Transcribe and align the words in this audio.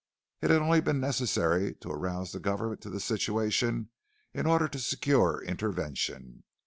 It 0.41 0.49
had 0.49 0.63
only 0.63 0.81
been 0.81 0.99
necessary 0.99 1.75
to 1.75 1.91
arouse 1.91 2.31
the 2.31 2.39
government 2.39 2.81
to 2.81 2.89
the 2.89 2.99
situation 2.99 3.91
in 4.33 4.47
order 4.47 4.67
to 4.67 4.79
secure 4.79 5.43
intervention. 5.43 6.43